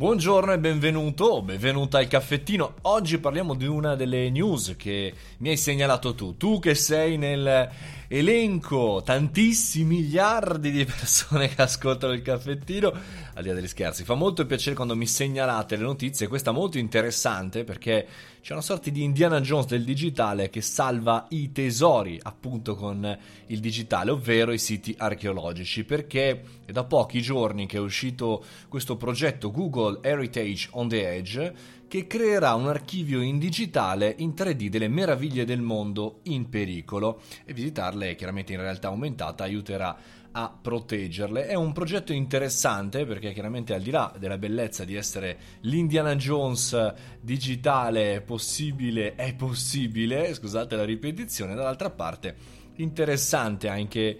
Buongiorno 0.00 0.54
e 0.54 0.58
benvenuto 0.58 1.24
o 1.24 1.42
benvenuta 1.42 1.98
al 1.98 2.08
caffettino. 2.08 2.76
Oggi 2.84 3.18
parliamo 3.18 3.52
di 3.52 3.66
una 3.66 3.96
delle 3.96 4.30
news 4.30 4.74
che 4.78 5.12
mi 5.40 5.50
hai 5.50 5.58
segnalato 5.58 6.14
tu. 6.14 6.38
Tu 6.38 6.58
che 6.58 6.74
sei 6.74 7.18
nel 7.18 7.68
elenco, 8.12 9.02
tantissimi 9.04 10.00
miliardi 10.00 10.72
di 10.72 10.84
persone 10.84 11.48
che 11.48 11.62
ascoltano 11.62 12.12
il 12.12 12.22
caffettino, 12.22 12.92
al 13.34 13.42
di 13.42 13.48
là 13.48 13.54
degli 13.54 13.68
scherzi. 13.68 14.02
Fa 14.02 14.14
molto 14.14 14.44
piacere 14.46 14.74
quando 14.74 14.96
mi 14.96 15.06
segnalate 15.06 15.76
le 15.76 15.84
notizie, 15.84 16.26
questa 16.26 16.50
è 16.50 16.52
molto 16.52 16.76
interessante 16.78 17.62
perché 17.62 18.08
c'è 18.40 18.52
una 18.52 18.62
sorta 18.62 18.90
di 18.90 19.04
Indiana 19.04 19.40
Jones 19.40 19.66
del 19.66 19.84
digitale 19.84 20.50
che 20.50 20.60
salva 20.60 21.26
i 21.28 21.52
tesori 21.52 22.18
appunto 22.20 22.74
con 22.74 23.16
il 23.46 23.60
digitale, 23.60 24.10
ovvero 24.10 24.50
i 24.52 24.58
siti 24.58 24.92
archeologici, 24.98 25.84
perché 25.84 26.42
è 26.64 26.72
da 26.72 26.82
pochi 26.82 27.22
giorni 27.22 27.66
che 27.66 27.76
è 27.76 27.80
uscito 27.80 28.44
questo 28.68 28.96
progetto 28.96 29.52
Google 29.52 30.00
Heritage 30.02 30.68
on 30.72 30.88
the 30.88 31.14
Edge 31.14 31.54
che 31.90 32.06
creerà 32.06 32.54
un 32.54 32.68
archivio 32.68 33.20
in 33.20 33.40
digitale 33.40 34.14
in 34.18 34.30
3D 34.30 34.68
delle 34.68 34.86
meraviglie 34.86 35.44
del 35.44 35.60
mondo 35.60 36.20
in 36.26 36.48
pericolo 36.48 37.20
e 37.44 37.52
visitarle 37.52 38.14
chiaramente 38.14 38.52
in 38.52 38.60
realtà 38.60 38.86
aumentata 38.86 39.42
aiuterà 39.42 39.98
a 40.30 40.56
proteggerle. 40.62 41.48
È 41.48 41.54
un 41.54 41.72
progetto 41.72 42.12
interessante 42.12 43.04
perché 43.04 43.32
chiaramente 43.32 43.74
al 43.74 43.82
di 43.82 43.90
là 43.90 44.14
della 44.16 44.38
bellezza 44.38 44.84
di 44.84 44.94
essere 44.94 45.36
l'Indiana 45.62 46.14
Jones 46.14 46.94
digitale 47.20 48.20
possibile, 48.20 49.16
è 49.16 49.34
possibile, 49.34 50.32
scusate 50.32 50.76
la 50.76 50.84
ripetizione, 50.84 51.56
dall'altra 51.56 51.90
parte 51.90 52.58
interessante 52.76 53.68
anche 53.68 54.18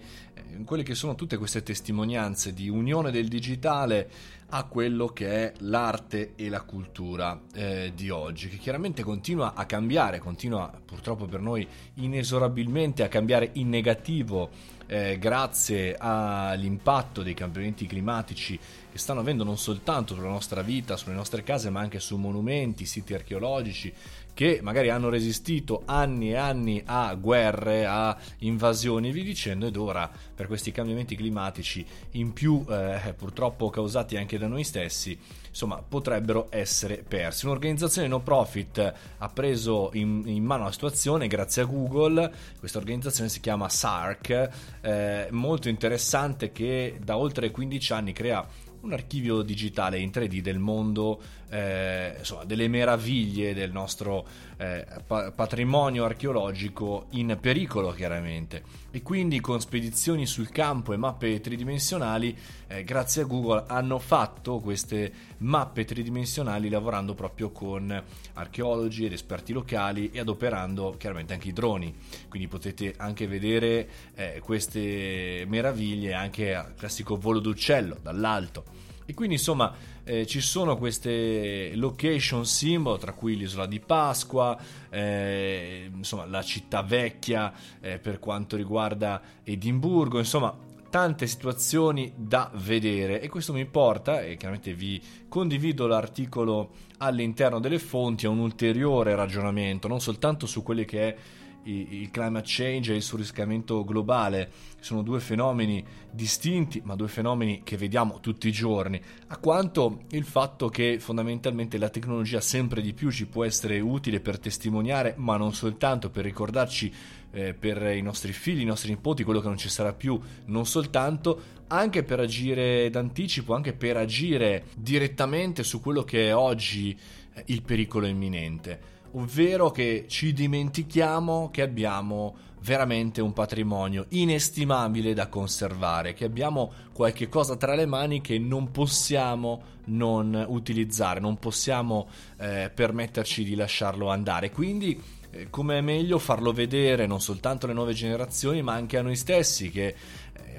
quelle 0.65 0.83
che 0.83 0.95
sono 0.95 1.15
tutte 1.15 1.37
queste 1.37 1.63
testimonianze 1.63 2.53
di 2.53 2.69
unione 2.69 3.11
del 3.11 3.27
digitale 3.27 4.09
a 4.49 4.65
quello 4.65 5.07
che 5.07 5.27
è 5.27 5.53
l'arte 5.59 6.33
e 6.35 6.49
la 6.49 6.61
cultura 6.61 7.39
eh, 7.53 7.91
di 7.95 8.09
oggi, 8.09 8.49
che 8.49 8.57
chiaramente 8.57 9.03
continua 9.03 9.53
a 9.53 9.65
cambiare, 9.65 10.19
continua 10.19 10.71
purtroppo 10.83 11.25
per 11.25 11.39
noi 11.39 11.67
inesorabilmente 11.95 13.03
a 13.03 13.07
cambiare 13.07 13.51
in 13.53 13.69
negativo 13.69 14.49
eh, 14.91 15.17
grazie 15.17 15.95
all'impatto 15.97 17.23
dei 17.23 17.33
cambiamenti 17.33 17.87
climatici 17.87 18.59
che 18.91 18.97
stanno 18.97 19.21
avendo 19.21 19.45
non 19.45 19.57
soltanto 19.57 20.15
sulla 20.15 20.27
nostra 20.27 20.61
vita, 20.61 20.97
sulle 20.97 21.15
nostre 21.15 21.43
case, 21.43 21.69
ma 21.69 21.79
anche 21.79 22.01
su 22.01 22.17
monumenti, 22.17 22.85
siti 22.85 23.13
archeologici 23.13 23.93
che 24.33 24.59
magari 24.61 24.89
hanno 24.89 25.09
resistito 25.09 25.83
anni 25.85 26.31
e 26.31 26.35
anni 26.35 26.81
a 26.85 27.13
guerre, 27.15 27.85
a 27.85 28.17
invasioni 28.39 29.11
via 29.11 29.23
dicendo, 29.23 29.65
ed 29.65 29.75
ora 29.75 30.09
per 30.33 30.47
questi 30.47 30.71
cambiamenti 30.71 31.15
climatici 31.15 31.85
in 32.11 32.33
più 32.33 32.65
eh, 32.69 33.13
purtroppo 33.15 33.69
causati 33.69 34.17
anche 34.17 34.37
da 34.37 34.47
noi 34.47 34.63
stessi, 34.63 35.17
insomma, 35.47 35.83
potrebbero 35.85 36.47
essere 36.49 37.03
persi. 37.05 37.45
Un'organizzazione 37.45 38.07
no 38.07 38.21
profit 38.21 38.93
ha 39.17 39.29
preso 39.29 39.91
in, 39.93 40.23
in 40.25 40.43
mano 40.43 40.63
la 40.63 40.71
situazione 40.71 41.27
grazie 41.27 41.61
a 41.63 41.65
Google, 41.65 42.33
questa 42.57 42.77
organizzazione 42.77 43.29
si 43.29 43.41
chiama 43.41 43.69
SARC, 43.69 44.49
eh, 44.81 45.27
molto 45.31 45.69
interessante 45.69 46.51
che 46.51 46.97
da 47.03 47.17
oltre 47.17 47.51
15 47.51 47.93
anni 47.93 48.13
crea 48.13 48.45
un 48.81 48.93
archivio 48.93 49.41
digitale 49.41 49.99
in 49.99 50.09
3D 50.09 50.39
del 50.39 50.59
mondo, 50.59 51.21
eh, 51.49 52.15
insomma, 52.17 52.45
delle 52.45 52.67
meraviglie 52.67 53.53
del 53.53 53.71
nostro 53.71 54.25
eh, 54.57 54.85
pa- 55.05 55.31
patrimonio 55.31 56.05
archeologico 56.05 57.07
in 57.11 57.37
pericolo 57.39 57.91
chiaramente. 57.91 58.63
E 58.91 59.01
quindi 59.01 59.39
con 59.39 59.61
spedizioni 59.61 60.25
sul 60.25 60.49
campo 60.49 60.93
e 60.93 60.97
mappe 60.97 61.39
tridimensionali, 61.39 62.37
eh, 62.67 62.83
grazie 62.83 63.21
a 63.21 63.25
Google 63.25 63.65
hanno 63.67 63.99
fatto 63.99 64.59
queste 64.59 65.11
mappe 65.37 65.85
tridimensionali 65.85 66.69
lavorando 66.69 67.13
proprio 67.13 67.51
con 67.51 68.03
archeologi 68.33 69.05
ed 69.05 69.13
esperti 69.13 69.53
locali 69.53 70.09
e 70.11 70.19
adoperando 70.19 70.95
chiaramente 70.97 71.33
anche 71.33 71.49
i 71.49 71.53
droni. 71.53 71.93
Quindi 72.29 72.47
potete 72.47 72.93
anche 72.97 73.27
vedere 73.27 73.89
eh, 74.15 74.41
queste 74.43 75.45
meraviglie 75.47 76.13
anche 76.13 76.53
a 76.55 76.63
classico 76.75 77.17
volo 77.17 77.39
d'uccello 77.39 77.97
dall'alto. 78.01 78.70
E 79.05 79.13
quindi 79.13 79.35
insomma 79.35 79.73
eh, 80.03 80.25
ci 80.25 80.41
sono 80.41 80.77
queste 80.77 81.71
location 81.75 82.45
symbol, 82.45 82.99
tra 82.99 83.13
cui 83.13 83.35
l'isola 83.35 83.65
di 83.65 83.79
Pasqua, 83.79 84.57
eh, 84.89 85.89
insomma 85.93 86.25
la 86.25 86.41
città 86.41 86.81
vecchia 86.81 87.53
eh, 87.79 87.99
per 87.99 88.19
quanto 88.19 88.55
riguarda 88.55 89.21
Edimburgo, 89.43 90.17
insomma 90.17 90.55
tante 90.89 91.25
situazioni 91.25 92.11
da 92.15 92.51
vedere. 92.55 93.21
E 93.21 93.29
questo 93.29 93.53
mi 93.53 93.65
porta, 93.65 94.21
e 94.21 94.35
chiaramente 94.35 94.73
vi 94.73 95.01
condivido 95.27 95.87
l'articolo 95.87 96.71
all'interno 96.97 97.59
delle 97.59 97.79
fonti, 97.79 98.25
a 98.25 98.29
un 98.29 98.39
ulteriore 98.39 99.15
ragionamento, 99.15 99.87
non 99.87 100.01
soltanto 100.01 100.45
su 100.45 100.61
quelli 100.61 100.85
che 100.85 101.07
è 101.07 101.15
il 101.63 102.09
climate 102.09 102.45
change 102.47 102.93
e 102.93 102.95
il 102.95 103.01
surriscamento 103.01 103.83
globale. 103.83 104.49
Sono 104.79 105.03
due 105.03 105.19
fenomeni 105.19 105.83
distinti, 106.09 106.81
ma 106.83 106.95
due 106.95 107.07
fenomeni 107.07 107.61
che 107.63 107.77
vediamo 107.77 108.19
tutti 108.19 108.47
i 108.47 108.51
giorni, 108.51 108.99
a 109.27 109.37
quanto 109.37 110.03
il 110.11 110.23
fatto 110.23 110.69
che 110.69 110.99
fondamentalmente 110.99 111.77
la 111.77 111.89
tecnologia 111.89 112.41
sempre 112.41 112.81
di 112.81 112.93
più 112.93 113.11
ci 113.11 113.27
può 113.27 113.43
essere 113.43 113.79
utile 113.79 114.19
per 114.19 114.39
testimoniare, 114.39 115.13
ma 115.17 115.37
non 115.37 115.53
soltanto 115.53 116.09
per 116.09 116.23
ricordarci 116.23 116.91
eh, 117.31 117.53
per 117.53 117.81
i 117.95 118.01
nostri 118.01 118.33
figli, 118.33 118.61
i 118.61 118.65
nostri 118.65 118.89
nipoti, 118.89 119.23
quello 119.23 119.39
che 119.39 119.47
non 119.47 119.57
ci 119.57 119.69
sarà 119.69 119.93
più, 119.93 120.19
non 120.45 120.65
soltanto, 120.65 121.59
anche 121.67 122.03
per 122.03 122.19
agire 122.19 122.89
d'anticipo, 122.89 123.53
anche 123.53 123.73
per 123.73 123.97
agire 123.97 124.65
direttamente 124.75 125.63
su 125.63 125.79
quello 125.79 126.03
che 126.03 126.29
è 126.29 126.35
oggi 126.35 126.97
eh, 127.33 127.43
il 127.47 127.61
pericolo 127.61 128.07
imminente 128.07 128.99
ovvero 129.13 129.71
che 129.71 130.05
ci 130.07 130.33
dimentichiamo 130.33 131.49
che 131.51 131.61
abbiamo 131.61 132.35
veramente 132.61 133.21
un 133.21 133.33
patrimonio 133.33 134.05
inestimabile 134.09 135.13
da 135.13 135.27
conservare, 135.27 136.13
che 136.13 136.25
abbiamo 136.25 136.71
qualche 136.93 137.27
cosa 137.27 137.55
tra 137.55 137.73
le 137.73 137.85
mani 137.85 138.21
che 138.21 138.37
non 138.37 138.71
possiamo 138.71 139.79
non 139.85 140.45
utilizzare, 140.47 141.19
non 141.19 141.37
possiamo 141.37 142.07
eh, 142.37 142.71
permetterci 142.73 143.43
di 143.43 143.55
lasciarlo 143.55 144.09
andare. 144.09 144.51
Quindi 144.51 145.01
eh, 145.31 145.49
come 145.49 145.79
è 145.79 145.81
meglio 145.81 146.19
farlo 146.19 146.51
vedere 146.53 147.07
non 147.07 147.19
soltanto 147.19 147.65
alle 147.65 147.73
nuove 147.73 147.93
generazioni, 147.93 148.61
ma 148.61 148.73
anche 148.73 148.97
a 148.97 149.01
noi 149.01 149.15
stessi 149.15 149.71
che 149.71 149.95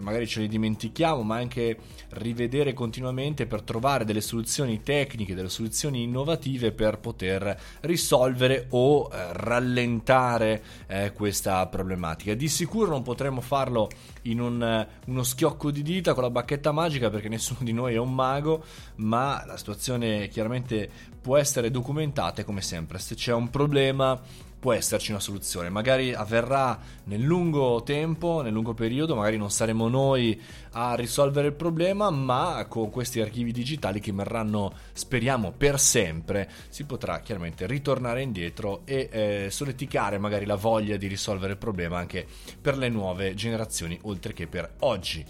magari 0.02 0.26
ce 0.26 0.40
ne 0.40 0.48
dimentichiamo, 0.48 1.22
ma 1.22 1.36
anche 1.36 1.78
rivedere 2.10 2.74
continuamente 2.74 3.46
per 3.46 3.62
trovare 3.62 4.04
delle 4.04 4.20
soluzioni 4.20 4.82
tecniche, 4.82 5.34
delle 5.34 5.48
soluzioni 5.48 6.02
innovative 6.02 6.72
per 6.72 6.98
poter 6.98 7.58
risolvere 7.80 8.66
o 8.70 9.08
eh, 9.10 9.32
rallentare 9.32 10.62
eh, 10.86 11.12
questa 11.12 11.66
problematica. 11.66 12.34
Di 12.34 12.48
sicuro 12.48 12.90
non 12.90 13.02
potremo 13.02 13.40
farlo 13.40 13.88
in 14.22 14.40
un, 14.40 14.62
eh, 14.62 14.88
uno 15.06 15.22
schiocco 15.22 15.70
di 15.70 15.82
dita 15.82 16.12
con 16.12 16.24
la 16.24 16.30
bacchetta 16.30 16.72
magica 16.72 17.08
perché 17.08 17.28
nessuno 17.28 17.60
di 17.62 17.72
noi 17.72 17.94
è 17.94 17.98
un 17.98 18.12
mago, 18.12 18.64
ma 18.96 19.44
la 19.46 19.56
situazione 19.56 20.28
chiaramente 20.28 20.90
può 21.20 21.36
essere 21.36 21.70
documentata 21.70 22.44
come 22.44 22.60
sempre 22.62 22.98
se 22.98 23.14
c'è 23.14 23.32
un 23.32 23.48
problema 23.48 24.20
può 24.62 24.72
esserci 24.72 25.10
una 25.10 25.18
soluzione. 25.18 25.70
Magari 25.70 26.14
avverrà 26.14 26.78
nel 27.06 27.20
lungo 27.20 27.82
tempo, 27.82 28.42
nel 28.42 28.52
lungo 28.52 28.74
periodo, 28.74 29.16
magari 29.16 29.36
non 29.36 29.50
saremo 29.62 29.86
noi 29.86 30.40
a 30.72 30.94
risolvere 30.94 31.48
il 31.48 31.52
problema, 31.52 32.10
ma 32.10 32.66
con 32.68 32.90
questi 32.90 33.20
archivi 33.20 33.52
digitali 33.52 34.00
che 34.00 34.12
verranno, 34.12 34.72
speriamo, 34.92 35.52
per 35.56 35.78
sempre, 35.78 36.50
si 36.68 36.84
potrà 36.84 37.20
chiaramente 37.20 37.66
ritornare 37.66 38.22
indietro 38.22 38.82
e 38.84 39.08
eh, 39.12 39.46
solleticare 39.50 40.18
magari 40.18 40.46
la 40.46 40.56
voglia 40.56 40.96
di 40.96 41.06
risolvere 41.06 41.52
il 41.52 41.58
problema 41.58 41.98
anche 41.98 42.26
per 42.60 42.76
le 42.76 42.88
nuove 42.88 43.34
generazioni, 43.34 43.96
oltre 44.02 44.32
che 44.32 44.48
per 44.48 44.74
oggi. 44.80 45.24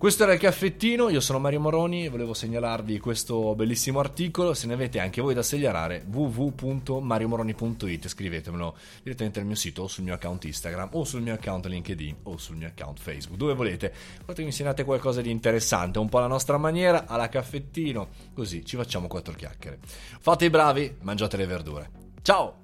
Questo 0.00 0.22
era 0.22 0.32
il 0.32 0.38
caffettino, 0.38 1.10
io 1.10 1.20
sono 1.20 1.38
Mario 1.38 1.60
Moroni, 1.60 2.08
volevo 2.08 2.32
segnalarvi 2.32 2.98
questo 2.98 3.54
bellissimo 3.54 3.98
articolo, 4.00 4.54
se 4.54 4.66
ne 4.66 4.72
avete 4.72 4.98
anche 4.98 5.20
voi 5.20 5.34
da 5.34 5.42
segnalare 5.42 6.06
www.mariomoroni.it, 6.10 8.08
scrivetemelo 8.08 8.76
direttamente 9.02 9.40
al 9.40 9.44
mio 9.44 9.56
sito 9.56 9.82
o 9.82 9.88
sul 9.88 10.04
mio 10.04 10.14
account 10.14 10.46
Instagram 10.46 10.88
o 10.92 11.04
sul 11.04 11.20
mio 11.20 11.34
account 11.34 11.66
LinkedIn 11.66 12.16
o 12.22 12.38
sul 12.38 12.56
mio 12.56 12.68
account 12.68 12.98
Facebook, 12.98 13.36
dove 13.36 13.52
volete. 13.52 13.92
Fatemi 14.24 14.48
insegnate 14.48 14.84
qualcosa 14.84 15.20
di 15.20 15.30
interessante, 15.30 15.98
un 15.98 16.08
po' 16.08 16.16
alla 16.16 16.28
nostra 16.28 16.56
maniera, 16.56 17.04
alla 17.06 17.28
caffettino, 17.28 18.08
così 18.32 18.64
ci 18.64 18.76
facciamo 18.76 19.06
quattro 19.06 19.34
chiacchiere. 19.34 19.80
Fate 19.82 20.46
i 20.46 20.50
bravi, 20.50 20.96
mangiate 21.02 21.36
le 21.36 21.44
verdure. 21.44 21.90
Ciao! 22.22 22.59